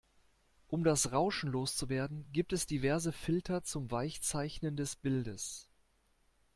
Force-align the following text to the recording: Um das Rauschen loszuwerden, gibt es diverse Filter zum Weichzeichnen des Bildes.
Um 0.67 0.83
das 0.83 1.11
Rauschen 1.11 1.51
loszuwerden, 1.51 2.25
gibt 2.33 2.53
es 2.53 2.65
diverse 2.65 3.11
Filter 3.11 3.63
zum 3.63 3.91
Weichzeichnen 3.91 4.75
des 4.75 4.95
Bildes. 4.95 5.69